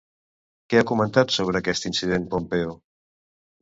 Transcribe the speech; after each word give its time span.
Què 0.73 0.79
ha 0.79 0.85
comentat 0.93 1.35
sobre 1.37 1.63
aquest 1.63 1.89
incident 1.93 2.29
Pompeo? 2.37 2.79